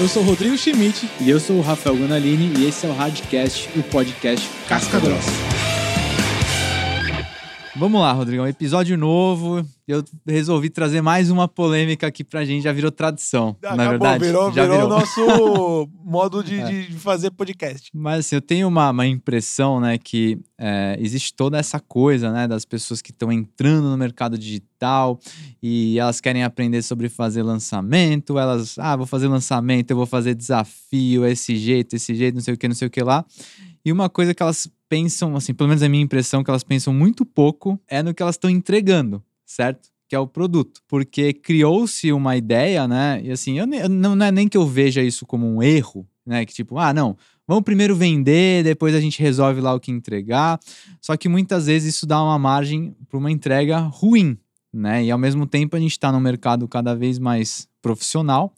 [0.00, 1.08] Eu sou Rodrigo Schmidt.
[1.20, 5.51] E eu sou o Rafael Gonalini e esse é o Radcast, o podcast Casca Grossa.
[7.74, 8.46] Vamos lá, Rodrigão.
[8.46, 9.66] Episódio novo.
[9.88, 12.62] Eu resolvi trazer mais uma polêmica aqui pra gente.
[12.64, 14.24] Já virou tradição, Acabou, na verdade.
[14.24, 16.66] virou, Já virou, nosso modo de, É.
[16.82, 17.88] de fazer podcast.
[17.94, 22.46] Mas assim, eu tenho uma, uma impressão, né, que é, existe toda essa coisa, né,
[22.46, 25.18] das pessoas que estão entrando no mercado digital
[25.62, 30.34] e elas querem aprender sobre fazer lançamento, elas, ah, vou fazer lançamento, eu vou fazer
[30.34, 33.24] desafio, esse jeito, esse jeito, não sei o que, não sei o que lá.
[33.84, 36.92] E uma coisa que elas pensam, assim, pelo menos a minha impressão, que elas pensam
[36.92, 39.88] muito pouco é no que elas estão entregando, certo?
[40.06, 40.82] Que é o produto.
[40.86, 43.18] Porque criou-se uma ideia, né?
[43.24, 46.06] E assim, eu, eu não, não é nem que eu veja isso como um erro,
[46.26, 46.44] né?
[46.44, 47.16] Que tipo, ah, não,
[47.48, 50.60] vamos primeiro vender, depois a gente resolve lá o que entregar.
[51.00, 54.36] Só que muitas vezes isso dá uma margem para uma entrega ruim,
[54.70, 55.02] né?
[55.02, 58.52] E ao mesmo tempo a gente está num mercado cada vez mais profissional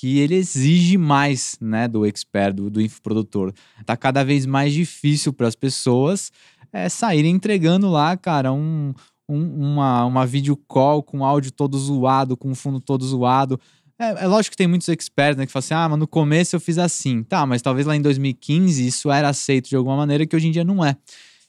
[0.00, 3.52] que ele exige mais, né, do expert, do, do infoprodutor.
[3.84, 6.30] Tá cada vez mais difícil para as pessoas
[6.72, 8.94] é, saírem entregando lá, cara, um,
[9.28, 13.58] um- uma, uma video call com áudio todo zoado, com fundo todo zoado.
[13.98, 16.54] É, é lógico que tem muitos experts né, que falam assim: ah, mas no começo
[16.54, 17.24] eu fiz assim.
[17.24, 20.52] Tá, mas talvez lá em 2015 isso era aceito de alguma maneira que hoje em
[20.52, 20.96] dia não é.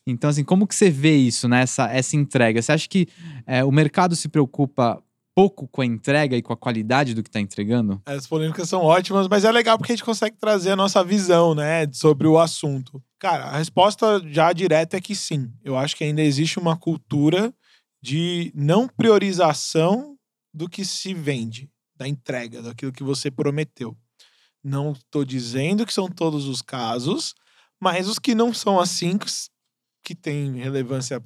[0.07, 2.59] Então, assim, como que você vê isso, né, essa, essa entrega?
[2.59, 3.07] Você acha que
[3.45, 4.99] é, o mercado se preocupa
[5.39, 8.01] pouco com a entrega e com a qualidade do que está entregando?
[8.05, 11.55] As polêmicas são ótimas, mas é legal porque a gente consegue trazer a nossa visão,
[11.55, 13.01] né, sobre o assunto.
[13.17, 15.49] Cara, a resposta já direta é que sim.
[15.63, 17.53] Eu acho que ainda existe uma cultura
[18.01, 20.17] de não priorização
[20.53, 23.95] do que se vende, da entrega, daquilo que você prometeu.
[24.61, 27.33] Não estou dizendo que são todos os casos,
[27.79, 29.17] mas os que não são assim,
[30.03, 31.23] que têm relevância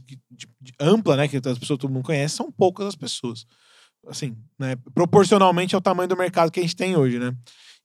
[0.79, 3.47] ampla, né, que as pessoas todo mundo conhece, são poucas as pessoas
[4.07, 7.35] assim, né, proporcionalmente ao tamanho do mercado que a gente tem hoje, né?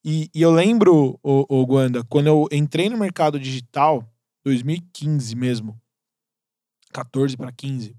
[0.04, 4.08] E, e eu lembro, o, o Guanda, quando eu entrei no mercado digital,
[4.44, 5.80] 2015 mesmo,
[6.92, 7.96] 14 para 15,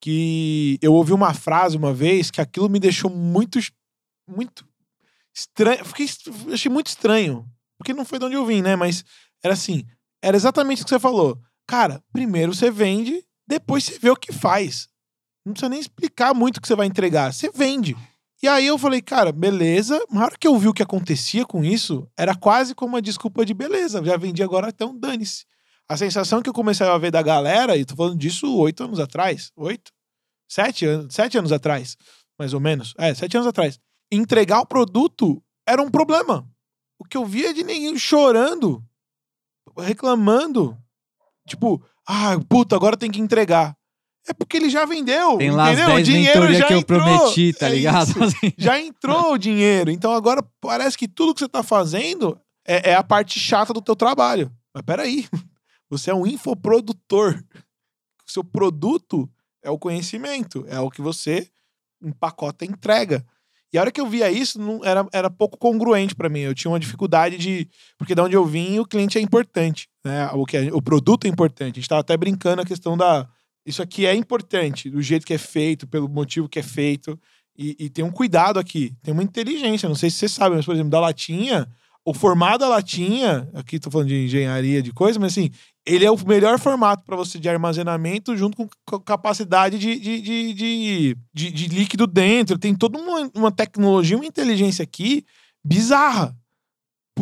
[0.00, 3.58] que eu ouvi uma frase uma vez que aquilo me deixou muito,
[4.28, 4.66] muito
[5.34, 5.84] estranho.
[5.84, 6.06] Fiquei,
[6.52, 8.76] achei muito estranho, porque não foi de onde eu vim, né?
[8.76, 9.04] Mas
[9.42, 9.84] era assim,
[10.22, 11.40] era exatamente o que você falou.
[11.66, 14.88] Cara, primeiro você vende, depois você vê o que faz.
[15.44, 17.32] Não precisa nem explicar muito o que você vai entregar.
[17.32, 17.96] Você vende.
[18.42, 20.00] E aí eu falei, cara, beleza.
[20.10, 23.44] Na hora que eu vi o que acontecia com isso, era quase como uma desculpa
[23.44, 24.04] de beleza.
[24.04, 25.44] Já vendi agora, então dane-se.
[25.88, 29.00] A sensação que eu comecei a ver da galera, e tô falando disso oito anos
[29.00, 29.50] atrás.
[29.56, 29.90] Oito?
[30.48, 31.96] Sete anos, sete anos atrás,
[32.38, 32.94] mais ou menos.
[32.98, 33.78] É, sete anos atrás.
[34.10, 36.48] Entregar o produto era um problema.
[36.98, 38.82] O que eu via de ninguém chorando,
[39.78, 40.76] reclamando.
[41.46, 43.76] Tipo, ah, puta, agora tem que entregar.
[44.28, 45.38] É porque ele já vendeu.
[45.38, 45.90] Tem lá as entendeu?
[45.90, 47.00] O 10 dinheiro mentorias já que eu entrou.
[47.00, 48.10] prometi, tá É ligado?
[48.22, 49.90] Assim, Já entrou o dinheiro.
[49.90, 53.80] Então agora parece que tudo que você tá fazendo é, é a parte chata do
[53.80, 54.52] teu trabalho.
[54.74, 55.26] Mas peraí,
[55.88, 57.42] você é um infoprodutor.
[58.26, 59.28] O seu produto
[59.62, 61.48] é o conhecimento, é o que você
[62.02, 63.24] empacota e entrega.
[63.72, 66.40] E a hora que eu via isso, não, era, era pouco congruente para mim.
[66.40, 67.68] Eu tinha uma dificuldade de.
[67.98, 69.88] Porque de onde eu vim, o cliente é importante.
[70.04, 70.26] Né?
[70.32, 71.72] O, que é- o produto é importante.
[71.72, 73.28] A gente tava até brincando a questão da.
[73.68, 77.18] Isso aqui é importante, do jeito que é feito, pelo motivo que é feito.
[77.56, 79.88] E, e tem um cuidado aqui, tem uma inteligência.
[79.88, 81.68] Não sei se você sabe, mas, por exemplo, da latinha,
[82.04, 85.50] o formato da latinha, aqui tô falando de engenharia, de coisa, mas assim,
[85.84, 90.20] ele é o melhor formato para você de armazenamento junto com ca- capacidade de, de,
[90.22, 92.58] de, de, de- de líquido dentro.
[92.58, 95.24] Tem toda uma, uma tecnologia, uma inteligência aqui
[95.62, 96.34] bizarra.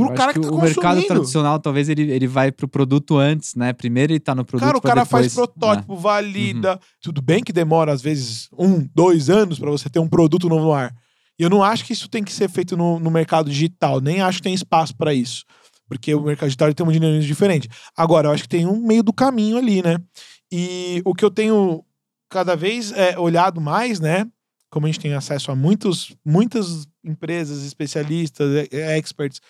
[0.04, 3.54] Pro cara que, que tá o mercado tradicional, talvez ele, ele vai pro produto antes,
[3.54, 3.72] né?
[3.72, 6.00] Primeiro ele tá no produto Cara, o cara depois, faz protótipo, né?
[6.00, 6.80] valida.
[7.00, 10.64] Tudo bem que demora, às vezes, um, dois anos para você ter um produto novo
[10.64, 10.94] no ar.
[11.38, 14.00] E eu não acho que isso tem que ser feito no, no mercado digital.
[14.00, 15.44] Nem acho que tem espaço para isso.
[15.88, 17.68] Porque o mercado digital tem uma dinâmica diferente.
[17.96, 19.98] Agora, eu acho que tem um meio do caminho ali, né?
[20.50, 21.84] E o que eu tenho
[22.28, 24.26] cada vez é, olhado mais, né?
[24.70, 29.40] Como a gente tem acesso a muitos, muitas empresas, especialistas, experts,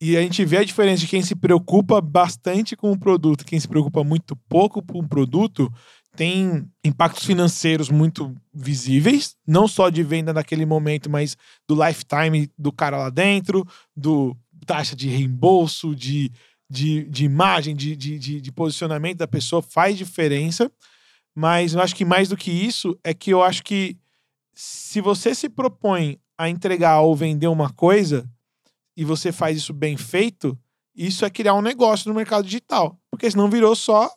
[0.00, 3.60] e a gente vê a diferença de quem se preocupa bastante com o produto, quem
[3.60, 5.70] se preocupa muito pouco com o produto,
[6.16, 11.36] tem impactos financeiros muito visíveis, não só de venda naquele momento, mas
[11.68, 14.34] do lifetime do cara lá dentro, do
[14.66, 16.32] taxa de reembolso, de,
[16.68, 20.70] de, de imagem, de, de, de, de posicionamento da pessoa, faz diferença.
[21.34, 23.96] Mas eu acho que mais do que isso é que eu acho que
[24.54, 28.28] se você se propõe a entregar ou vender uma coisa
[28.96, 30.58] e você faz isso bem feito,
[30.94, 32.98] isso é criar um negócio no mercado digital.
[33.10, 34.10] Porque senão virou só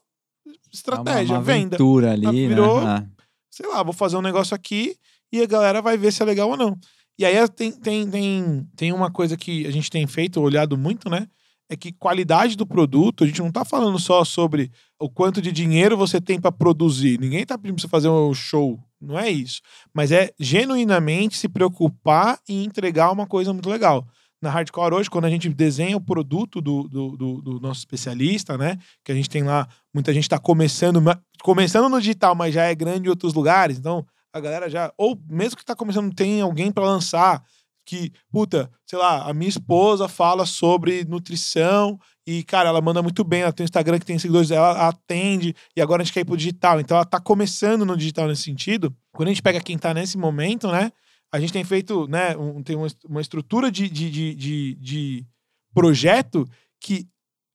[0.72, 1.76] estratégia, é uma, uma venda.
[1.76, 3.08] aventura ali, Ah, virou- né?
[3.50, 4.96] Sei lá, vou fazer um negócio aqui
[5.32, 6.78] e a galera vai ver se é legal ou não.
[7.18, 11.10] E aí tem, tem, tem, tem uma coisa que a gente tem feito, olhado muito,
[11.10, 11.28] né?
[11.70, 15.52] É que qualidade do produto, a gente não tá falando só sobre o quanto de
[15.52, 17.20] dinheiro você tem para produzir.
[17.20, 18.80] Ninguém tá pedindo pra você fazer um show.
[19.00, 19.62] Não é isso.
[19.94, 24.06] Mas é genuinamente se preocupar em entregar uma coisa muito legal
[24.44, 28.58] na Hardcore hoje, quando a gente desenha o produto do, do, do, do nosso especialista,
[28.58, 28.78] né?
[29.04, 31.02] Que a gente tem lá, muita gente está começando,
[31.42, 33.78] começando no digital, mas já é grande em outros lugares.
[33.78, 34.92] Então, a galera já.
[34.98, 37.42] Ou mesmo que está começando, tem alguém para lançar.
[37.86, 43.24] Que, puta, sei lá, a minha esposa fala sobre nutrição e, cara, ela manda muito
[43.24, 43.42] bem.
[43.42, 46.26] Ela tem um Instagram que tem seguidores, ela atende e agora a gente quer ir
[46.26, 46.80] pro digital.
[46.80, 48.96] Então, ela tá começando no digital nesse sentido.
[49.14, 50.92] Quando a gente pega quem tá nesse momento, né?
[51.34, 55.28] A gente tem feito, né, um, tem uma, uma estrutura de, de, de, de, de
[55.74, 56.48] projeto
[56.80, 57.08] que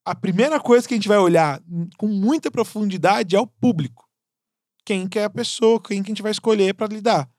[0.05, 1.63] a primeira coisa que a gente vai olhar
[1.97, 4.09] com muita profundidade é o público.
[4.85, 7.31] Quem que é a pessoa, quem que a gente vai escolher para lidar.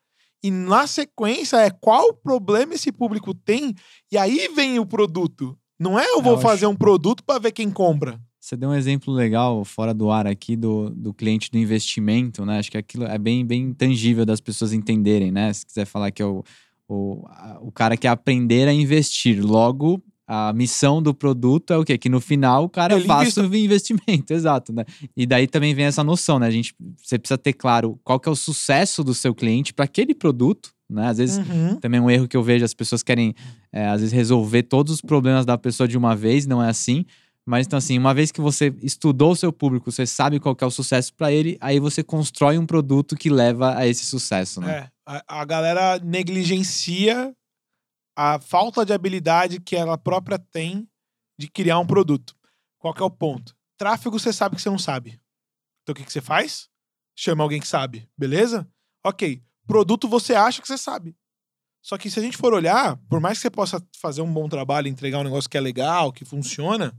[0.41, 3.75] E na sequência é qual problema esse público tem,
[4.09, 5.59] e aí vem o produto.
[5.77, 6.73] Não é eu vou eu fazer acho...
[6.73, 8.17] um produto para ver quem compra.
[8.49, 12.57] Você deu um exemplo legal fora do ar aqui do, do cliente do investimento, né?
[12.57, 15.53] Acho que aquilo é bem, bem tangível das pessoas entenderem, né?
[15.53, 16.43] Se quiser falar que é o,
[16.87, 17.27] o,
[17.61, 19.39] o cara quer aprender a investir.
[19.39, 21.95] Logo, a missão do produto é o quê?
[21.95, 24.83] Que no final o cara faça o investimento, exato, né?
[25.15, 26.47] E daí também vem essa noção, né?
[26.47, 29.85] A gente, você precisa ter claro qual que é o sucesso do seu cliente para
[29.85, 31.07] aquele produto, né?
[31.07, 31.75] Às vezes uhum.
[31.75, 33.35] também é um erro que eu vejo, as pessoas querem,
[33.71, 37.05] é, às vezes, resolver todos os problemas da pessoa de uma vez, não é assim.
[37.49, 40.65] Mas então, assim, uma vez que você estudou o seu público, você sabe qual é
[40.67, 44.71] o sucesso para ele, aí você constrói um produto que leva a esse sucesso, né?
[44.71, 47.35] É, a, a galera negligencia
[48.15, 50.87] a falta de habilidade que ela própria tem
[51.39, 52.35] de criar um produto.
[52.77, 53.55] Qual é o ponto?
[53.79, 55.19] Tráfego você sabe que você não sabe.
[55.81, 56.69] Então o que, que você faz?
[57.17, 58.69] Chama alguém que sabe, beleza?
[59.03, 59.41] Ok.
[59.65, 61.17] Produto você acha que você sabe.
[61.81, 64.47] Só que se a gente for olhar, por mais que você possa fazer um bom
[64.47, 66.95] trabalho, entregar um negócio que é legal, que funciona,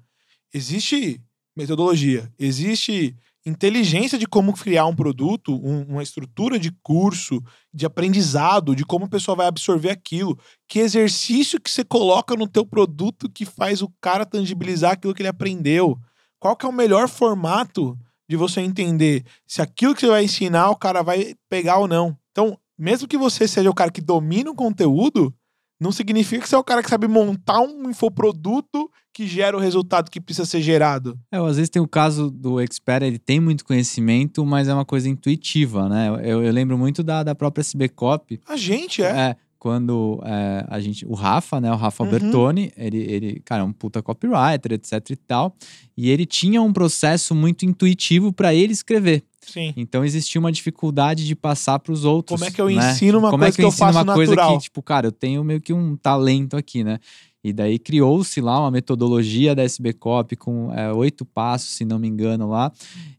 [0.53, 1.21] existe
[1.57, 7.43] metodologia, existe inteligência de como criar um produto, um, uma estrutura de curso,
[7.73, 10.39] de aprendizado, de como a pessoa vai absorver aquilo,
[10.69, 15.23] que exercício que você coloca no teu produto que faz o cara tangibilizar aquilo que
[15.23, 15.99] ele aprendeu.
[16.39, 17.99] Qual que é o melhor formato
[18.31, 22.17] de você entender se aquilo que você vai ensinar o cara vai pegar ou não.
[22.31, 25.35] Então, mesmo que você seja o cara que domina o conteúdo,
[25.81, 29.61] não significa que você é o cara que sabe montar um infoproduto que gera o
[29.61, 31.19] resultado que precisa ser gerado.
[31.33, 34.85] É, às vezes tem o caso do expert, ele tem muito conhecimento, mas é uma
[34.85, 36.09] coisa intuitiva, né?
[36.23, 38.39] Eu, eu lembro muito da, da própria SB Cop.
[38.47, 39.07] A gente, é.
[39.09, 42.11] É, quando é, a gente, o Rafa, né, o Rafa uhum.
[42.11, 45.55] Bertoni, ele, ele, cara, é um puta copywriter, etc e tal,
[45.95, 49.23] e ele tinha um processo muito intuitivo para ele escrever.
[49.43, 49.75] Sim.
[49.77, 52.41] Então existia uma dificuldade de passar para os outros.
[52.41, 52.91] Como é que eu né?
[52.91, 54.37] ensino uma Como é coisa é que eu, que eu faço uma natural?
[54.37, 56.99] coisa que, tipo, cara, eu tenho meio que um talento aqui, né?
[57.45, 61.99] E daí criou-se lá uma metodologia da SB Cop com é, oito passos, se não
[61.99, 62.73] me engano, lá.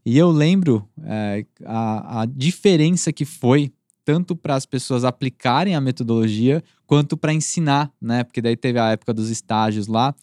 [0.04, 3.72] E eu lembro é, a, a diferença que foi
[4.04, 8.24] tanto para as pessoas aplicarem a metodologia quanto para ensinar, né?
[8.24, 10.14] Porque daí teve a época dos estágios lá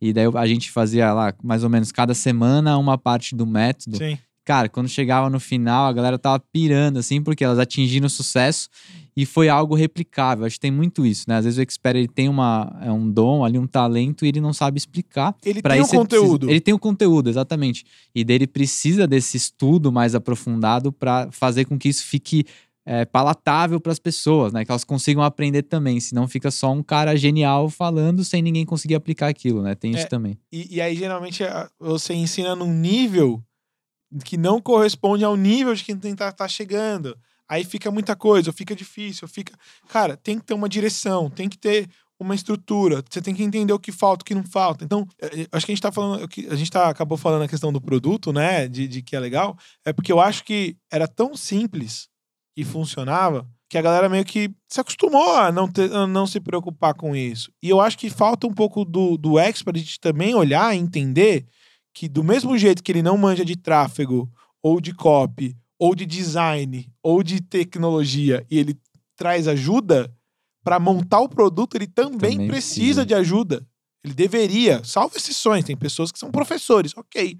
[0.00, 3.98] e daí a gente fazia lá mais ou menos cada semana uma parte do método.
[3.98, 4.18] Sim
[4.48, 8.70] cara, quando chegava no final, a galera tava pirando, assim, porque elas atingiram sucesso
[9.14, 10.46] e foi algo replicável.
[10.46, 11.36] Acho que tem muito isso, né?
[11.36, 14.40] Às vezes o expert ele tem uma, é um dom ali, um talento e ele
[14.40, 15.36] não sabe explicar.
[15.44, 16.38] Ele pra tem o conteúdo.
[16.38, 17.84] Precisa, ele tem o conteúdo, exatamente.
[18.14, 22.46] E dele precisa desse estudo mais aprofundado para fazer com que isso fique
[22.90, 24.64] é, palatável para as pessoas, né?
[24.64, 28.94] Que elas consigam aprender também, senão fica só um cara genial falando sem ninguém conseguir
[28.94, 29.74] aplicar aquilo, né?
[29.74, 30.38] Tem isso é, também.
[30.50, 31.42] E, e, aí, geralmente,
[31.78, 33.44] você ensina num nível
[34.24, 37.14] que não corresponde ao nível de quem tá, tá chegando.
[37.46, 39.52] Aí fica muita coisa, fica difícil, fica.
[39.90, 43.72] Cara, tem que ter uma direção, tem que ter uma estrutura, você tem que entender
[43.72, 44.82] o que falta, o que não falta.
[44.82, 47.48] Então, é, é, acho que a gente tá falando, a gente tá, acabou falando a
[47.48, 51.06] questão do produto, né, de, de que é legal, é porque eu acho que era
[51.06, 52.08] tão simples
[52.58, 56.40] e funcionava que a galera meio que se acostumou a não, ter, a não se
[56.40, 57.52] preocupar com isso.
[57.62, 61.46] E eu acho que falta um pouco do, do expert de também olhar e entender
[61.94, 64.28] que do mesmo jeito que ele não manja de tráfego,
[64.60, 68.76] ou de copy, ou de design, ou de tecnologia, e ele
[69.14, 70.12] traz ajuda
[70.64, 73.06] para montar o produto, ele também, também precisa sim.
[73.06, 73.64] de ajuda.
[74.02, 77.38] Ele deveria, salvo exceções, tem pessoas que são professores, ok.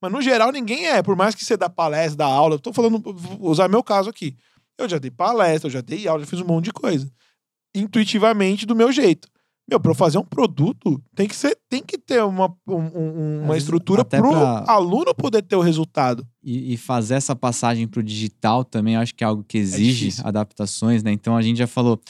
[0.00, 3.00] Mas no geral ninguém é, por mais que você dá palestra, dá aula, tô falando,
[3.00, 4.36] vou usar meu caso aqui.
[4.78, 7.10] Eu já dei palestra, eu já dei aula, já fiz um monte de coisa.
[7.74, 9.28] Intuitivamente, do meu jeito.
[9.68, 14.04] Meu, para fazer um produto, tem que, ser, tem que ter uma, um, uma estrutura
[14.04, 16.26] para o aluno poder ter o resultado.
[16.42, 19.60] E, e fazer essa passagem para o digital também acho que é algo que é
[19.60, 21.12] exige é adaptações, né?
[21.12, 22.00] Então a gente já falou.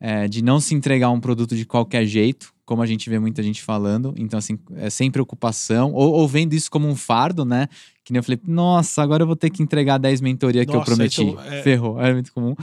[0.00, 3.42] é, de não se entregar um produto de qualquer jeito, como a gente vê muita
[3.42, 4.14] gente falando.
[4.16, 7.68] Então, assim, é sem preocupação, ou, ou vendo isso como um fardo, né?
[8.10, 10.82] Que nem eu falei, nossa, agora eu vou ter que entregar 10 mentorias que eu
[10.82, 11.28] prometi.
[11.28, 12.56] isso é- Ferrou, é muito comum.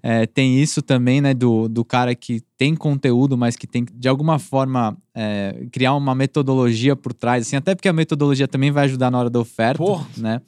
[0.00, 3.92] É, tem isso também, né, do, do cara que tem conteúdo, mas que tem que,
[3.92, 8.70] de alguma forma, é, criar uma metodologia por trás, assim, até porque a metodologia também
[8.70, 10.06] vai ajudar na hora da oferta, Porra.
[10.16, 10.40] né?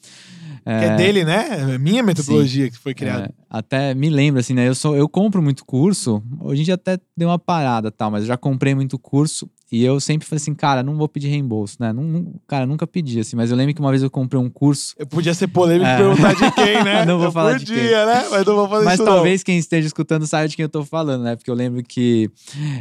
[0.65, 1.75] Que é dele, né?
[1.75, 3.27] É minha metodologia que foi criada.
[3.27, 4.67] É, até me lembro, assim, né?
[4.67, 6.23] Eu, sou, eu compro muito curso.
[6.41, 9.51] Hoje em dia até deu uma parada tal, mas eu já comprei muito curso.
[9.73, 11.93] E eu sempre falei assim, cara, não vou pedir reembolso, né?
[11.93, 13.35] Não, não- cara, nunca pedi, assim.
[13.35, 14.95] Mas eu lembro que uma vez eu comprei um curso.
[14.99, 15.97] Eu podia ser polêmico É.
[15.97, 17.05] perguntar de quem, né?
[17.07, 18.25] Não vou eu falar de podia, né?
[18.31, 20.85] Mas não vou fazer Mas isso talvez quem esteja escutando saiba de quem eu tô
[20.85, 21.35] falando, né?
[21.35, 22.31] Porque eu lembro que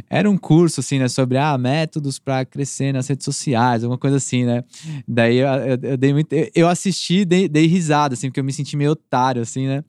[0.08, 1.08] era um curso, assim, né?
[1.08, 4.62] Sobre, ah, métodos pra crescer nas redes sociais, alguma coisa assim, né?
[5.08, 6.32] Daí eu, eu- eu dei muito...
[6.54, 9.82] eu- assisti, dei, dei risada, assim, porque eu me senti meio otário, assim, né?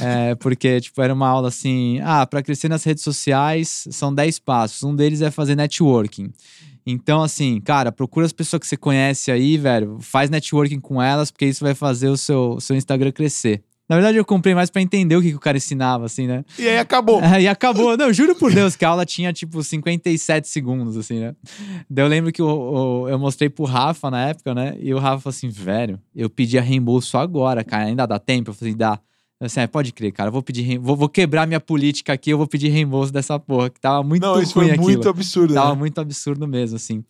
[0.00, 4.38] É, porque, tipo, era uma aula assim, ah, pra crescer nas redes sociais são 10
[4.38, 4.82] passos.
[4.82, 6.27] Um deles é fazer networking.
[6.86, 9.98] Então, assim, cara, procura as pessoas que você conhece aí, velho.
[10.00, 13.62] Faz networking com elas, porque isso vai fazer o seu, o seu Instagram crescer.
[13.88, 16.44] Na verdade, eu comprei mais pra entender o que, que o cara ensinava, assim, né?
[16.58, 17.22] E aí acabou.
[17.22, 17.96] É, e acabou.
[17.96, 21.34] Não, juro por Deus que a aula tinha, tipo, 57 segundos, assim, né?
[21.88, 24.76] Daí eu lembro que o- eu mostrei pro Rafa na época, né?
[24.78, 27.84] E o Rafa falou assim, velho, eu pedi a reembolso agora, cara.
[27.84, 28.50] Ainda dá tempo?
[28.50, 28.98] Eu falei, dá.
[29.40, 30.32] Assim, é, pode crer, cara.
[30.32, 33.80] Vou pedir vou, vou quebrar minha política aqui, eu vou pedir reembolso dessa porra, que
[33.80, 34.82] tava muito Não, isso foi aquilo.
[34.82, 35.54] muito absurdo.
[35.54, 35.78] Tava né?
[35.78, 37.04] muito absurdo mesmo, assim.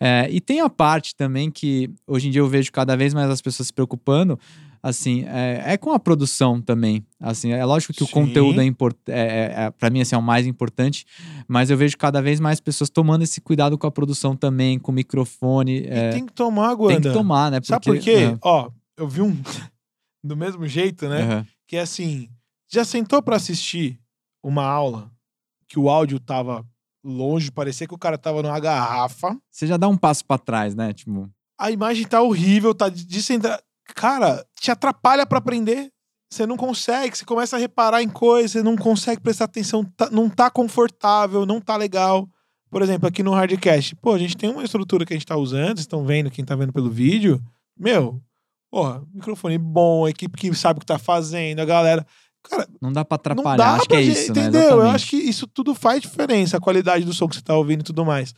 [0.00, 3.30] É, e tem a parte também que hoje em dia eu vejo cada vez mais
[3.30, 4.36] as pessoas se preocupando,
[4.82, 7.06] assim, é, é com a produção também.
[7.20, 8.12] Assim, é lógico que o Sim.
[8.12, 11.06] conteúdo é importante, é, é, é, para mim, assim, é o mais importante,
[11.46, 14.90] mas eu vejo cada vez mais pessoas tomando esse cuidado com a produção também, com
[14.90, 15.84] o microfone.
[15.86, 17.08] é, E tem que tomar, tem Guanda.
[17.08, 17.60] que tomar, né?
[17.62, 18.36] Sabe por quê?
[18.42, 19.36] Ó, eu vi um
[20.24, 21.22] do mesmo jeito, né?
[21.22, 21.46] aham.
[21.68, 22.28] Que é assim,
[22.68, 24.00] já sentou pra assistir
[24.42, 25.10] uma aula
[25.68, 26.66] que o áudio tava
[27.04, 30.74] longe, parecia que o cara tava numa garrafa, Você já dá um passo pra trás,
[30.74, 30.92] né?
[30.92, 33.62] Tipo, a imagem tá horrível, tá descentrada.
[33.94, 35.90] Cara, te atrapalha pra aprender.
[36.30, 40.10] Você não consegue, você começa a reparar em coisas, você não consegue prestar atenção, tá-
[40.10, 42.28] não tá confortável, não tá legal.
[42.70, 45.36] Por exemplo, aqui no Hardcast, pô, a gente tem uma estrutura que a gente tá
[45.38, 47.42] usando, vocês estão vendo, quem tá vendo pelo vídeo.
[47.78, 48.20] Meu,
[48.70, 52.06] porra, microfone bom, equipe que sabe o que tá fazendo, a galera.
[52.48, 53.56] Cara, não dá pra atrapalhar.
[53.56, 54.40] dá Acho que pra é gente- isso, né?
[54.42, 54.60] entendeu?
[54.60, 54.94] Eu Exatamente.
[54.94, 57.84] acho que isso tudo faz diferença, a qualidade do som que você tá ouvindo e
[57.84, 58.32] tudo mais.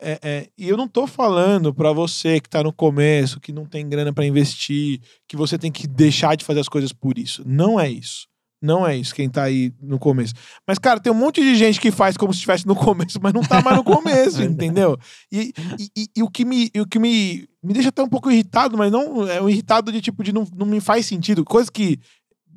[0.00, 3.64] É, é, e eu não tô falando pra você que tá no começo, que não
[3.64, 7.42] tem grana pra investir, que você tem que deixar de fazer as coisas por isso.
[7.46, 8.26] Não é isso.
[8.66, 10.34] Não é isso quem tá aí no começo.
[10.66, 13.32] Mas, cara, tem um monte de gente que faz como se estivesse no começo, mas
[13.32, 14.98] não tá mais no começo, entendeu?
[15.32, 18.30] E, e, e- e o que, me, o que me, me deixa até um pouco
[18.30, 21.44] irritado, mas não é um irritado de tipo de não, não me faz sentido.
[21.44, 21.98] Coisa que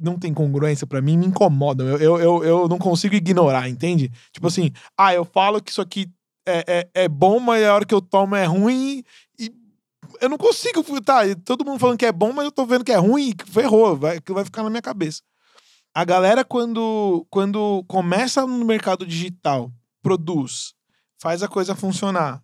[0.01, 1.85] não tem congruência pra mim me incomodam.
[1.87, 4.11] Eu, eu, eu, eu não consigo ignorar, entende?
[4.33, 6.09] Tipo assim, ah, eu falo que isso aqui
[6.47, 6.63] é,
[6.95, 9.03] é, é bom, mas a hora que eu tomo é ruim
[9.37, 9.51] e
[10.21, 10.83] eu não consigo.
[11.01, 13.95] Tá, todo mundo falando que é bom, mas eu tô vendo que é ruim, ferrou,
[13.95, 15.21] vai, que vai ficar na minha cabeça.
[15.93, 20.73] A galera, quando, quando começa no mercado digital, produz,
[21.19, 22.43] faz a coisa funcionar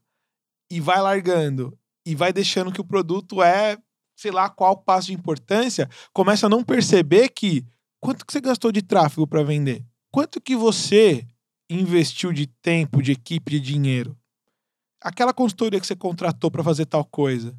[0.70, 3.78] e vai largando e vai deixando que o produto é,
[4.16, 7.66] sei lá, qual passo de importância, começa a não perceber que
[8.00, 9.86] quanto que você gastou de tráfego para vender?
[10.12, 11.26] Quanto que você
[11.70, 14.18] investiu de tempo, de equipe, de dinheiro?
[15.02, 17.56] Aquela consultoria que você contratou para fazer tal coisa.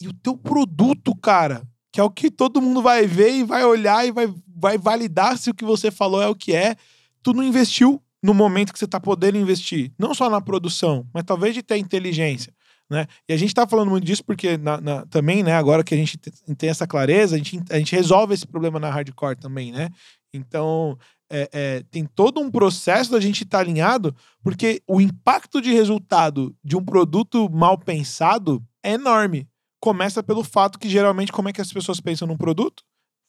[0.00, 3.64] E o teu produto, cara, que é o que todo mundo vai ver e vai
[3.64, 6.76] olhar e vai, vai validar se o que você falou é o que é.
[7.22, 9.92] Tu não investiu no momento que você tá podendo investir.
[9.98, 12.52] Não só na produção, mas talvez de ter inteligência.
[12.90, 13.06] Né?
[13.28, 15.96] E a gente tá falando muito disso porque na- na- também, né, agora que a
[15.96, 19.70] gente te- tem essa clareza, a gente, a gente resolve esse problema na hardcore também,
[19.72, 19.90] né?
[20.32, 20.96] Então,
[21.30, 26.54] é, é, tem todo um processo da gente estar alinhado, porque o impacto de resultado
[26.64, 29.46] de um produto mal pensado é enorme.
[29.80, 32.82] Começa pelo fato que geralmente como é que as pessoas pensam num produto?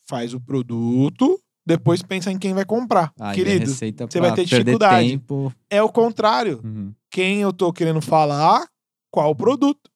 [0.08, 3.14] Faz o produto, depois pensa em quem vai comprar.
[3.20, 5.10] É Querido, você vai ter dificuldade.
[5.10, 5.54] tempo.
[5.70, 6.94] é o contrário Uhum.
[7.12, 8.68] quem eu tô querendo falar,
[9.12, 9.90] qual produto.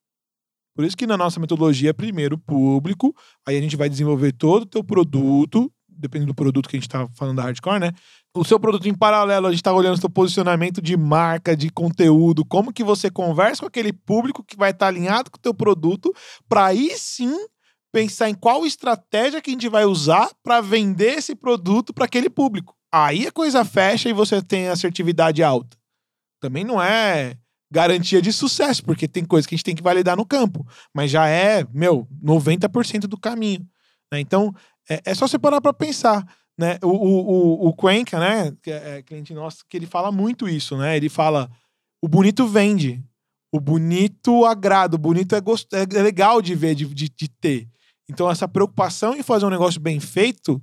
[0.76, 4.64] Por isso que na nossa metodologia primeiro o público, aí a gente vai desenvolver todo
[4.64, 7.92] o teu produto, dependendo do produto que a gente tá falando da hardcore, né?
[8.36, 11.70] O seu produto em paralelo, a gente tá olhando o seu posicionamento de marca, de
[11.70, 15.54] conteúdo, como que você conversa com aquele público que vai estar alinhado com o teu
[15.54, 16.12] produto,
[16.50, 17.48] para aí sim
[17.92, 22.28] pensar em qual estratégia que a gente vai usar para vender esse produto para aquele
[22.28, 22.76] público.
[22.92, 25.78] Aí a coisa fecha e você tem assertividade alta.
[26.42, 27.38] Também não é
[27.72, 31.12] garantia de sucesso, porque tem coisa que a gente tem que validar no campo, mas
[31.12, 33.68] já é, meu, 90% do caminho.
[34.12, 34.20] né?
[34.20, 34.54] Então,
[34.90, 36.26] é, é só você parar para pensar.
[36.58, 36.78] Né?
[36.84, 38.56] O, o, o, Cuenca, né?
[38.62, 40.96] Que é cliente nosso, que ele fala muito isso, né?
[40.96, 41.50] Ele fala:
[42.02, 43.04] o bonito vende,
[43.54, 45.68] o bonito agrada, o bonito é, gost...
[45.74, 47.68] é legal de ver, de, de, de ter.
[48.10, 50.62] Então, essa preocupação em fazer um negócio bem feito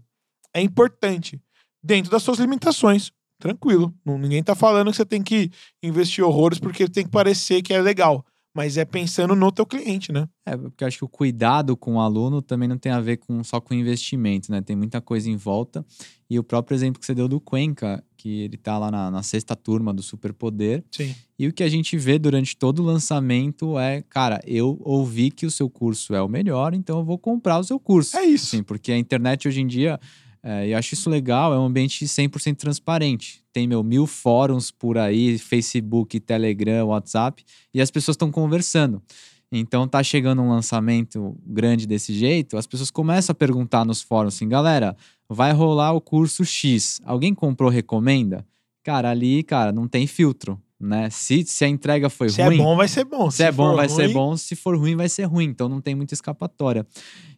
[0.54, 1.40] é importante,
[1.82, 3.12] dentro das suas limitações.
[3.40, 3.94] Tranquilo.
[4.04, 5.50] Ninguém tá falando que você tem que
[5.82, 10.12] investir horrores porque tem que parecer que é legal mas é pensando no teu cliente,
[10.12, 10.28] né?
[10.45, 13.19] É, porque eu acho que o cuidado com o aluno também não tem a ver
[13.19, 14.61] com só com investimento, né?
[14.61, 15.85] Tem muita coisa em volta.
[16.28, 19.23] E o próprio exemplo que você deu do Cuenca, que ele tá lá na, na
[19.23, 20.85] sexta turma do Superpoder.
[20.90, 21.14] Sim.
[21.38, 25.47] E o que a gente vê durante todo o lançamento é, cara, eu ouvi que
[25.47, 28.16] o seu curso é o melhor, então eu vou comprar o seu curso.
[28.16, 28.47] É isso.
[28.47, 29.99] Sim, porque a internet hoje em dia
[30.42, 33.42] é, eu acho isso legal, é um ambiente 100% transparente.
[33.52, 37.44] Tem meu mil fóruns por aí, Facebook, Telegram, WhatsApp,
[37.75, 39.02] e as pessoas estão conversando.
[39.52, 44.35] Então tá chegando um lançamento grande desse jeito, as pessoas começam a perguntar nos fóruns
[44.35, 44.97] assim, galera,
[45.28, 48.47] vai rolar o curso X, alguém comprou, recomenda?
[48.85, 51.11] Cara, ali, cara, não tem filtro, né?
[51.11, 52.56] Se, se a entrega foi se ruim...
[52.56, 53.30] Se é bom, vai ser bom.
[53.30, 53.97] Se, se é bom, vai ruim...
[53.97, 54.37] ser bom.
[54.37, 55.44] Se for ruim, vai ser ruim.
[55.44, 56.87] Então não tem muita escapatória.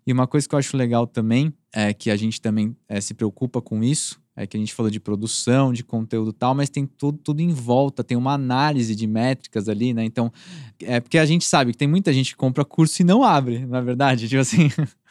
[0.07, 3.15] E uma coisa que eu acho legal também é que a gente também é, se
[3.15, 4.21] preocupa com isso.
[4.35, 7.41] É que a gente falou de produção, de conteúdo e tal, mas tem tudo, tudo
[7.41, 10.05] em volta, tem uma análise de métricas ali, né?
[10.05, 10.33] Então,
[10.81, 13.67] é porque a gente sabe que tem muita gente que compra curso e não abre,
[13.67, 14.29] na é verdade.
[14.29, 14.71] Tipo assim.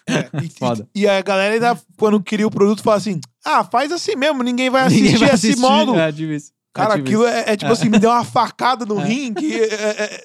[0.09, 0.87] É, e, Foda.
[0.95, 4.71] E, a galera ainda, quando cria o produto, fala assim: ah, faz assim mesmo, ninguém
[4.71, 5.99] vai assistir, ninguém vai assistir esse módulo.
[5.99, 6.60] É, tipo.
[6.73, 7.73] Cara, aquilo é, é, tipo é.
[7.73, 9.05] assim, me deu uma facada no é.
[9.05, 9.53] rim que.
[9.53, 10.23] É, é,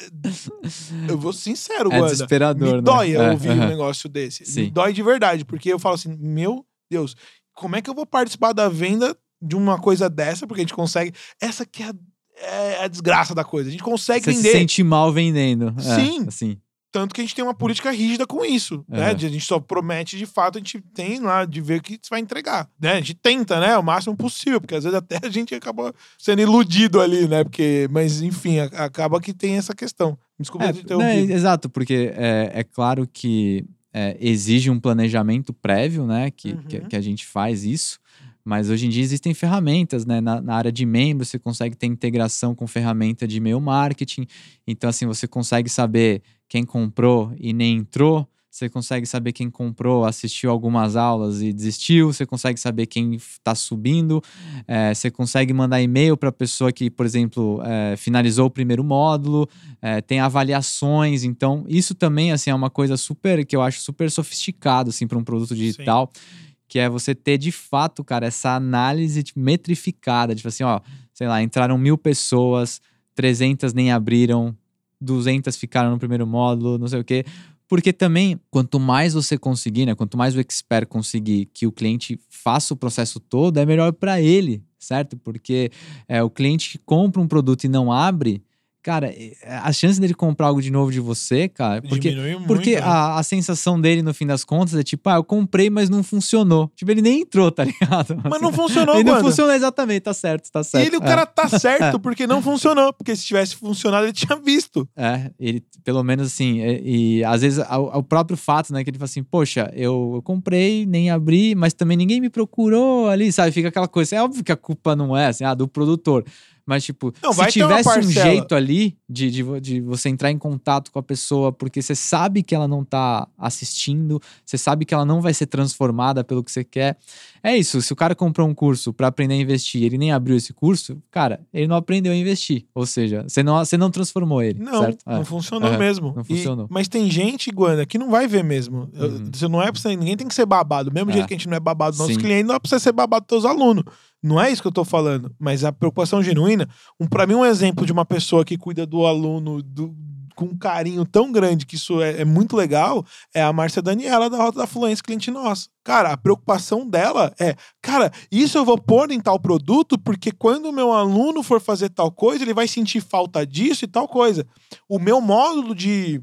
[1.08, 2.80] eu vou sincero, É desesperador, me né?
[2.82, 4.44] dói ouvir um negócio desse.
[4.44, 4.62] Sim.
[4.62, 7.16] Me dói de verdade, porque eu falo assim, meu Deus,
[7.52, 10.46] como é que eu vou participar da venda de uma coisa dessa?
[10.46, 11.12] Porque a gente consegue.
[11.40, 11.94] Essa que é a,
[12.38, 13.68] é a desgraça da coisa.
[13.68, 14.48] A gente consegue Você vender.
[14.50, 15.74] se sente mal vendendo.
[15.80, 16.26] Sim.
[16.28, 16.58] assim.
[16.92, 18.96] Tanto que a gente tem uma política rígida com isso, uhum.
[18.96, 19.10] né?
[19.10, 22.08] A gente só promete, de fato, a gente tem lá de ver o que você
[22.10, 22.92] vai entregar, né?
[22.92, 23.76] A gente tenta, né?
[23.76, 27.44] O máximo possível, porque às vezes até a gente acaba sendo iludido ali, né?
[27.44, 30.16] Porque, mas enfim, acaba que tem essa questão.
[30.38, 31.26] Desculpa é, te interromper.
[31.26, 36.30] Né, exato, porque é, é claro que é, exige um planejamento prévio, né?
[36.30, 36.62] Que, uhum.
[36.62, 37.98] que, que a gente faz isso.
[38.44, 40.20] Mas hoje em dia existem ferramentas, né?
[40.20, 44.24] Na, na, área de membros, você consegue ter integração com ferramenta de e-mail marketing.
[44.64, 48.28] Então, assim, você consegue saber quem comprou e nem entrou.
[48.56, 52.10] Você consegue saber quem comprou, assistiu algumas aulas e desistiu.
[52.10, 54.22] Você consegue saber quem está subindo.
[54.66, 58.82] É, você consegue mandar e-mail para a pessoa que, por exemplo, é, finalizou o primeiro
[58.82, 59.46] módulo.
[59.82, 61.22] É, tem avaliações.
[61.22, 65.18] Então, isso também assim, é uma coisa super que eu acho super sofisticado assim, para
[65.18, 66.10] um produto digital.
[66.14, 70.80] Sim que é você ter de fato, cara, essa análise metrificada, tipo assim, ó,
[71.14, 72.80] sei lá, entraram mil pessoas,
[73.14, 74.56] 300 nem abriram,
[75.00, 77.24] 200 ficaram no primeiro módulo, não sei o quê.
[77.68, 82.18] Porque também, quanto mais você conseguir, né, quanto mais o expert conseguir que o cliente
[82.28, 85.16] faça o processo todo, é melhor para ele, certo?
[85.16, 85.70] Porque
[86.06, 88.42] é, o cliente que compra um produto e não abre,
[88.86, 92.76] cara, é, a chance dele comprar algo de novo de você, cara, porque, muito, porque
[92.76, 92.82] né?
[92.84, 96.04] a, a, sensação dele, no fim das contas, é tipo, ah, eu comprei, mas não
[96.04, 96.70] funcionou.
[96.76, 98.16] Tipo, ele nem entrou, tá ligado?
[98.22, 100.84] Mas não funcionou, Ele não funcionou exatamente, tá certo, tá certo.
[100.84, 101.26] E ele, o cara é.
[101.26, 104.88] tá certo porque não funcionou, porque se tivesse funcionado, ele tinha visto.
[104.96, 107.58] É, ele, pelo menos assim, e, e às vezes
[107.92, 111.74] o próprio fato, né, que ele fala assim, poxa, eu, eu comprei, nem abri, mas
[111.74, 113.50] também ninguém me procurou ali, sabe?
[113.50, 116.24] Fica aquela coisa, é óbvio que a culpa não é, assim, ah, do produtor.
[116.66, 120.90] Mas, tipo, não, se tivesse um jeito ali de, de, de, você entrar em contato
[120.90, 125.04] com a pessoa, porque você sabe que ela não tá assistindo, você sabe que ela
[125.04, 126.98] não vai ser transformada pelo que você quer.
[127.40, 127.80] É isso.
[127.80, 131.00] Se o cara comprou um curso para aprender a investir ele nem abriu esse curso,
[131.10, 132.66] cara, ele não aprendeu a investir.
[132.74, 134.58] Ou seja, você não, você não transformou ele.
[134.58, 135.04] Não, certo?
[135.06, 135.24] não é.
[135.24, 136.12] funcionou é, mesmo.
[136.16, 136.66] Não funcionou.
[136.66, 138.90] E, mas tem gente, Guana, que não vai ver mesmo.
[138.92, 139.30] Uhum.
[139.32, 140.90] Você não é pra você, ninguém tem que ser babado.
[140.90, 141.14] Do mesmo é.
[141.14, 142.92] jeito que a gente não é babado dos nossos clientes, não é pra você ser
[142.92, 143.84] babado dos seus alunos.
[144.22, 147.44] Não é isso que eu tô falando, mas a preocupação genuína, um, para mim um
[147.44, 149.94] exemplo de uma pessoa que cuida do aluno do,
[150.34, 154.28] com um carinho tão grande que isso é, é, muito legal, é a Márcia Daniela
[154.28, 155.68] da Rota da Fluência, cliente nossa.
[155.82, 160.66] Cara, a preocupação dela é, cara, isso eu vou pôr em tal produto porque quando
[160.66, 164.46] o meu aluno for fazer tal coisa, ele vai sentir falta disso e tal coisa.
[164.88, 166.20] O meu módulo de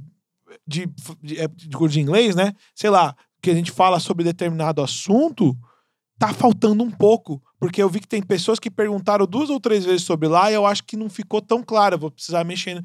[0.68, 0.88] de,
[1.22, 2.54] de, é, de de inglês, né?
[2.76, 5.58] Sei lá, que a gente fala sobre determinado assunto,
[6.18, 7.42] tá faltando um pouco.
[7.60, 10.54] Porque eu vi que tem pessoas que perguntaram duas ou três vezes sobre lá e
[10.54, 11.98] eu acho que não ficou tão claro.
[11.98, 12.84] vou precisar mexer.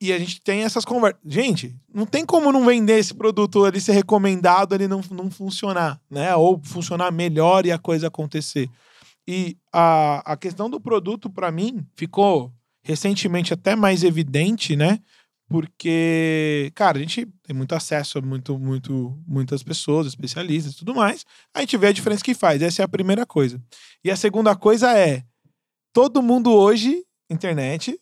[0.00, 1.20] E, a gente tem essas conversas.
[1.24, 6.00] Gente, não tem como não vender esse produto ali, ser recomendado, ele não, não funcionar,
[6.10, 6.34] né?
[6.34, 8.68] Ou funcionar melhor e a coisa acontecer.
[9.28, 15.00] E a, a questão do produto, para mim, ficou recentemente até mais evidente, né?
[15.48, 20.94] Porque, cara, a gente tem muito acesso a muito, muito, muitas pessoas, especialistas e tudo
[20.94, 21.24] mais.
[21.54, 22.60] A gente vê a diferença que faz.
[22.60, 23.62] Essa é a primeira coisa.
[24.02, 25.24] E a segunda coisa é:
[25.92, 27.98] todo mundo hoje, internet,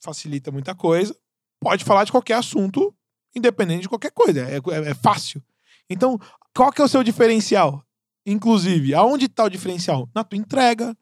[0.00, 1.14] facilita muita coisa,
[1.60, 2.94] pode falar de qualquer assunto,
[3.34, 4.40] independente de qualquer coisa.
[4.42, 5.42] É, é, é fácil.
[5.88, 6.18] Então,
[6.54, 7.84] qual que é o seu diferencial?
[8.24, 10.08] Inclusive, aonde está o diferencial?
[10.14, 10.96] Na tua entrega.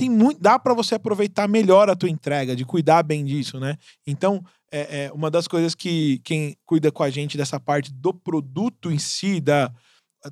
[0.00, 3.76] Tem muito, dá para você aproveitar melhor a tua entrega, de cuidar bem disso, né?
[4.06, 8.14] Então, é, é, uma das coisas que quem cuida com a gente dessa parte do
[8.14, 9.70] produto em si, da,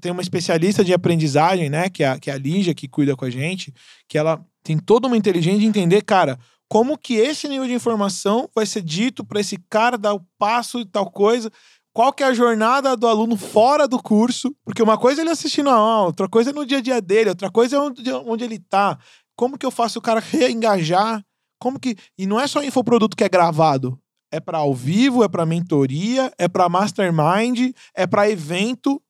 [0.01, 1.91] tem uma especialista de aprendizagem, né?
[1.91, 3.71] Que é, a, que é a Lígia, que cuida com a gente,
[4.09, 8.49] que ela tem toda uma inteligência de entender, cara, como que esse nível de informação
[8.55, 11.53] vai ser dito para esse cara dar o passo e tal coisa
[11.99, 15.33] qual que é a jornada do aluno fora do curso, porque uma coisa é ele
[15.33, 18.13] assistindo a aula, outra coisa é no dia a dia dele, outra coisa é onde,
[18.13, 18.97] onde ele tá.
[19.39, 21.25] Como que eu faço o cara reengajar?
[21.61, 21.97] Como que.
[22.19, 23.97] E não é só infoproduto que é gravado.
[24.33, 29.01] É para ao vivo, é para mentoria, é para mastermind, é para evento.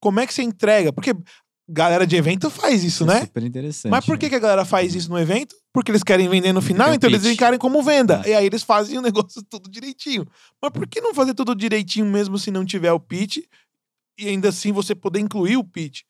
[0.00, 0.92] Como é que você entrega?
[0.92, 1.12] Porque
[1.68, 3.20] galera de evento faz isso, é né?
[3.22, 3.90] super interessante.
[3.90, 4.30] Mas por que, né?
[4.30, 5.56] que a galera faz isso no evento?
[5.72, 7.32] Porque eles querem vender no final, então eles pitch.
[7.32, 8.22] encarem como venda.
[8.24, 8.30] É.
[8.30, 10.26] E aí eles fazem o negócio tudo direitinho.
[10.62, 13.38] Mas por que não fazer tudo direitinho mesmo se não tiver o pitch?
[14.18, 16.02] E ainda assim você poder incluir o pitch,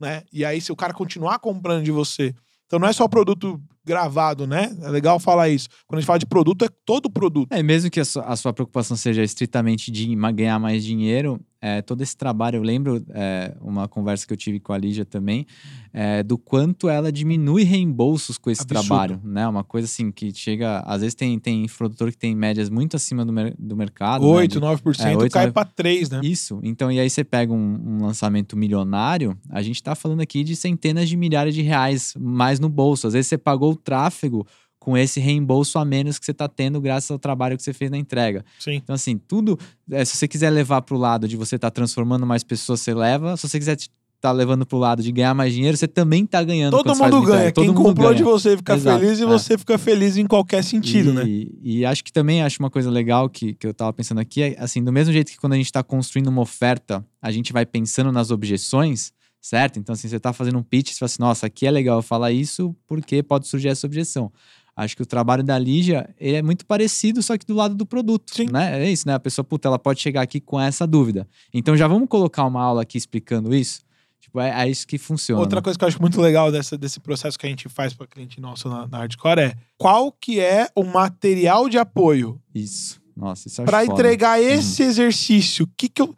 [0.00, 0.22] né?
[0.32, 2.34] E aí se o cara continuar comprando de você.
[2.66, 4.76] Então não é só produto gravado, né?
[4.82, 5.68] É legal falar isso.
[5.86, 7.52] Quando a gente fala de produto, é todo produto.
[7.52, 11.82] É, mesmo que a sua, a sua preocupação seja estritamente de ganhar mais dinheiro, é,
[11.82, 15.44] todo esse trabalho, eu lembro é, uma conversa que eu tive com a Lígia também,
[15.92, 18.86] é, do quanto ela diminui reembolsos com esse Absurdo.
[18.86, 19.48] trabalho, né?
[19.48, 23.24] Uma coisa assim que chega, às vezes tem, tem produtor que tem médias muito acima
[23.24, 24.22] do, mer- do mercado.
[24.24, 24.28] né?
[24.28, 25.52] 8, De- 9% É, 8, cai 9.
[25.52, 26.20] pra 3, né?
[26.22, 26.60] Isso.
[26.62, 30.54] Então, e aí você pega um, um lançamento milionário, a gente tá falando aqui de
[30.54, 33.06] centenas de milhares de reais mais no bolso.
[33.06, 34.46] Às vezes você pagou o tráfego
[34.86, 37.90] com esse reembolso a menos que você tá tendo graças ao trabalho que você fez
[37.90, 38.44] na entrega.
[38.56, 38.74] Sim.
[38.74, 39.58] Então, assim, tudo.
[39.90, 43.36] é, se você quiser levar pro lado de você estar transformando mais pessoas, você leva.
[43.36, 46.70] Se você quiser estar levando pro lado de ganhar mais dinheiro, você também tá ganhando.
[46.70, 47.50] Todo mundo ganha.
[47.50, 48.16] Todo Quem mundo comprou ganha.
[48.18, 49.26] de você fica Exato, feliz e é.
[49.26, 51.24] você fica feliz em qualquer sentido, e, né?
[51.64, 54.56] E acho que também acho uma coisa legal que, que eu tava pensando aqui, é
[54.56, 57.66] assim, do mesmo jeito que quando a gente tá construindo uma oferta, a gente vai
[57.66, 59.78] pensando nas objeções, certo?
[59.78, 62.02] Então, assim, você tá fazendo um pitch, você fala assim, nossa, aqui é legal eu
[62.02, 64.32] falar isso porque pode surgir essa objeção.
[64.76, 67.86] Acho que o trabalho da Lígia, ele é muito parecido, só que do lado do
[67.86, 68.48] produto, Sim.
[68.52, 68.84] né?
[68.84, 69.14] É isso, né?
[69.14, 71.26] A pessoa, puta, ela pode chegar aqui com essa dúvida.
[71.52, 73.80] Então, já vamos colocar uma aula aqui explicando isso?
[74.20, 75.40] Tipo, é, é isso que funciona.
[75.40, 75.62] Outra né?
[75.62, 78.38] coisa que eu acho muito legal dessa, desse processo que a gente faz para cliente
[78.38, 83.00] nosso na, na Hardcore é qual que é o material de apoio Isso.
[83.16, 85.66] Nossa, isso acho para entregar esse exercício.
[85.74, 86.14] Que que eu...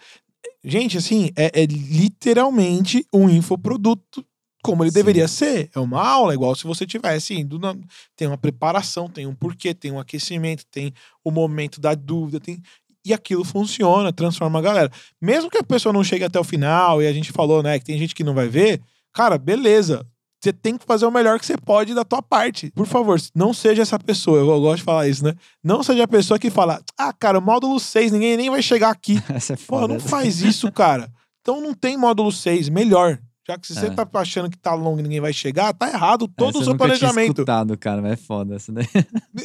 [0.65, 4.25] Gente, assim, é, é literalmente um infoproduto
[4.69, 4.97] como ele Sim.
[4.97, 5.71] deveria ser.
[5.75, 7.75] É uma aula, igual se você tivesse indo na...
[8.15, 10.93] Tem uma preparação, tem um porquê, tem um aquecimento, tem
[11.25, 12.61] o momento da dúvida, tem...
[13.03, 14.93] E aquilo funciona, transforma a galera.
[15.23, 17.87] Mesmo que a pessoa não chegue até o final, e a gente falou, né, que
[17.87, 20.07] tem gente que não vai ver, cara, beleza.
[20.39, 22.71] Você tem que fazer o melhor que você pode da tua parte.
[22.73, 24.39] Por favor, não seja essa pessoa.
[24.39, 25.33] Eu gosto de falar isso, né?
[25.65, 29.21] Não seja a pessoa que fala, ah, cara, módulo 6, ninguém nem vai chegar aqui.
[29.35, 29.95] Essa é Pô, foda.
[29.95, 31.11] não faz isso, cara.
[31.41, 33.19] Então não tem módulo 6, melhor.
[33.49, 33.91] Já que se você É.
[33.91, 36.73] tá achando que tá longo e ninguém vai chegar, tá errado todo o eu seu
[36.75, 37.33] nunca tinha planejamento.
[37.41, 38.87] escutado, cara, mas é foda essa daí.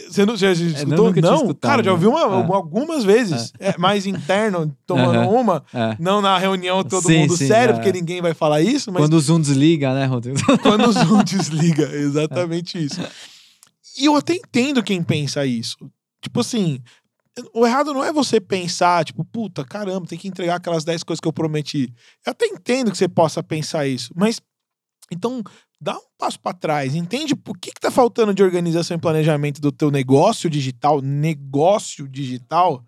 [0.10, 1.14] Você não, já, já escutou?
[1.14, 1.36] Não?
[1.36, 2.48] escutado, cara, já ouvi uma, né?
[2.50, 2.54] É.
[2.54, 3.54] algumas vezes.
[3.58, 3.78] É.
[3.78, 5.64] mais interno, tomando uma.
[5.74, 5.96] É.
[6.00, 7.76] Não na reunião todo Sim, mundo sim, sério, é.
[7.78, 10.38] porque ninguém vai falar isso, mas Quando o Zoom desliga, né, Rodrigo?
[10.62, 11.84] quando o Zoom desliga.
[11.96, 13.00] Exatamente isso.
[13.98, 15.78] E eu até entendo quem pensa isso.
[16.22, 16.82] Tipo assim,
[17.54, 21.20] o errado não é você pensar, tipo, puta, caramba, tem que entregar aquelas 10 coisas
[21.20, 21.94] que eu prometi.
[22.26, 24.40] Eu até entendo que você possa pensar isso, mas
[25.12, 25.42] então
[25.82, 29.60] dá um passo para trás, entende por que, que tá faltando de organização e planejamento
[29.60, 32.84] do teu negócio digital, negócio digital.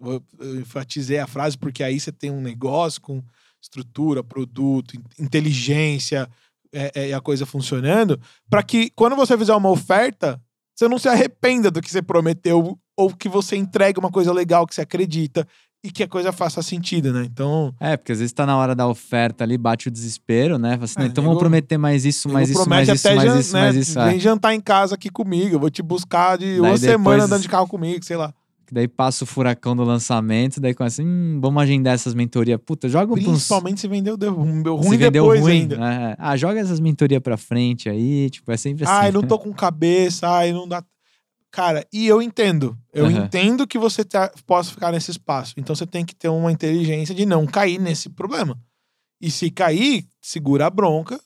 [0.00, 3.22] Eu eu enfatizei a frase porque aí você tem um negócio com
[3.60, 6.28] estrutura, produto, in- inteligência,
[6.72, 8.20] é, é, e a coisa funcionando,
[8.50, 10.42] para que quando você fizer uma oferta,
[10.74, 14.66] você não se arrependa do que você prometeu ou que você entregue uma coisa legal
[14.66, 15.46] que você acredita
[15.84, 17.24] e que a coisa faça sentido, né?
[17.30, 20.72] Então, É, porque às vezes tá na hora da oferta ali, bate o desespero, né?
[20.72, 23.08] Fala assim, É, "Não, então nego- vamos prometer mais isso, mais isso, mais promete isso,
[23.14, 23.98] mais jan- isso, né, mais isso.
[23.98, 24.08] é.
[24.10, 27.24] Vem jantar em casa aqui comigo, eu vou te buscar de Daí uma depois- semana
[27.24, 28.32] andando de carro comigo, sei lá.
[28.74, 32.58] Daí passa o furacão do lançamento, daí começa, hum, vamos agendar essas mentorias.
[32.66, 33.24] Puta, joga pra uns...
[33.24, 35.78] Principalmente se vendeu, deu deu ruim se vendeu ruim, ainda.
[35.78, 36.16] né?
[36.18, 38.92] Ah, joga essas mentorias pra frente aí, tipo, é sempre assim.
[38.92, 40.84] Ai, não tô com cabeça, ai, não dá.
[41.52, 42.76] Cara, e eu entendo.
[42.92, 43.26] Eu Aham.
[43.26, 45.54] entendo que você tá, possa ficar nesse espaço.
[45.56, 48.58] Então você tem que ter uma inteligência de não cair nesse problema.
[49.20, 51.16] E se cair, segura a bronca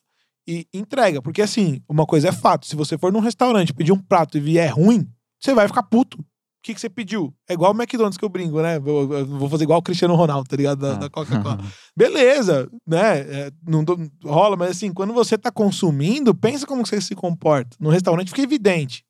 [0.46, 1.22] e entrega.
[1.22, 4.40] Porque assim, uma coisa é fato: se você for num restaurante pedir um prato e
[4.42, 5.08] vier ruim,
[5.40, 6.22] você vai ficar puto.
[6.62, 7.32] Que, que você pediu?
[7.48, 8.78] É igual o McDonald's que eu brinco, né?
[8.78, 10.80] Vou, eu vou fazer igual o Cristiano Ronaldo, tá ligado?
[10.80, 10.96] Da, Ah.
[10.96, 11.58] da Coca-Cola.
[11.96, 13.18] Beleza, né?
[13.20, 17.76] É, não tô- rola, mas assim, quando você tá consumindo, pensa como você se comporta.
[17.80, 19.04] No restaurante fica evidente.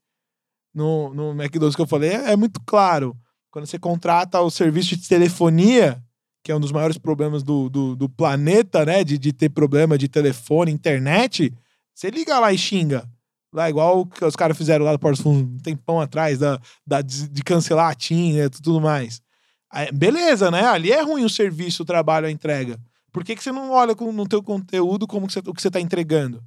[0.74, 3.16] No, no McDonald's que eu falei, é, é muito claro.
[3.50, 6.02] Quando você contrata o serviço de telefonia,
[6.44, 9.02] que é um dos maiores problemas do, do, do planeta, né?
[9.02, 11.52] De, de ter problema de telefone, internet,
[11.94, 13.08] você liga lá e xinga.
[13.58, 17.02] Lá, igual que os caras fizeram lá do Porto Fundo um tempão atrás, da, da,
[17.02, 19.20] de cancelar a TIM, né, tudo mais.
[19.68, 20.64] Aí, beleza, né?
[20.64, 22.78] Ali é ruim o serviço, o trabalho, a entrega.
[23.12, 25.60] Por que, que você não olha com- no teu conteúdo como que você, o que
[25.60, 26.40] você tá entregando?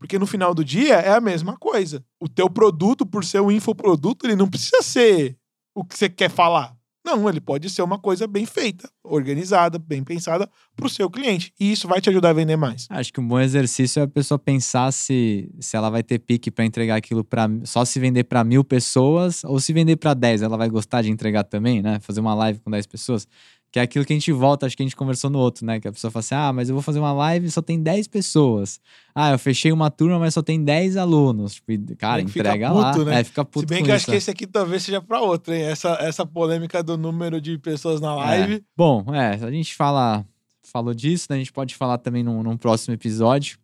[0.00, 2.04] Porque no final do dia é a mesma coisa.
[2.18, 5.38] O teu produto, por ser um infoproduto, ele não precisa ser
[5.72, 6.74] o que você quer falar.
[7.04, 11.52] Não, ele pode ser uma coisa bem feita, organizada, bem pensada pro seu cliente.
[11.58, 12.86] E isso vai te ajudar a vender mais.
[12.88, 16.50] Acho que um bom exercício é a pessoa pensar se, se ela vai ter pique
[16.50, 20.42] para entregar aquilo para só se vender para mil pessoas ou se vender para 10,
[20.42, 21.98] ela vai gostar de entregar também, né?
[22.00, 23.26] Fazer uma live com 10 pessoas.
[23.72, 25.80] Que é aquilo que a gente volta, acho que a gente conversou no outro, né?
[25.80, 27.82] Que a pessoa fala assim: ah, mas eu vou fazer uma live e só tem
[27.82, 28.78] 10 pessoas.
[29.14, 31.54] Ah, eu fechei uma turma, mas só tem 10 alunos.
[31.54, 33.04] Tipo, cara, fica entrega puto, lá.
[33.06, 33.20] né?
[33.20, 34.18] É, fica puto Se bem que eu isso, acho que né?
[34.18, 35.62] esse aqui talvez seja pra outra, hein?
[35.62, 38.56] Essa, essa polêmica do número de pessoas na live.
[38.56, 38.60] É.
[38.76, 40.22] Bom, é, a gente fala,
[40.62, 41.36] falou disso, né?
[41.36, 43.58] A gente pode falar também num, num próximo episódio.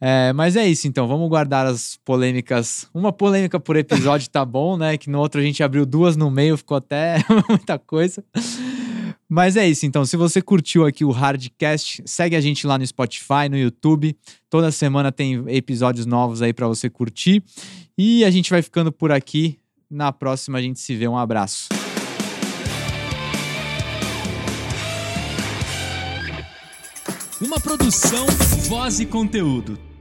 [0.00, 1.08] É, mas é isso, então.
[1.08, 2.86] Vamos guardar as polêmicas.
[2.94, 4.96] Uma polêmica por episódio tá bom, né?
[4.96, 7.16] Que no outro a gente abriu duas no meio, ficou até
[7.48, 8.24] muita coisa.
[9.34, 10.04] Mas é isso, então.
[10.04, 14.14] Se você curtiu aqui o Hardcast, segue a gente lá no Spotify, no YouTube.
[14.50, 17.42] Toda semana tem episódios novos aí pra você curtir.
[17.96, 19.58] E a gente vai ficando por aqui.
[19.90, 21.08] Na próxima a gente se vê.
[21.08, 21.70] Um abraço.
[27.40, 28.26] Uma produção,
[28.68, 29.91] voz e conteúdo.